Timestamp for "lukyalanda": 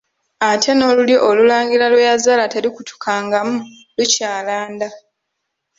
3.95-4.87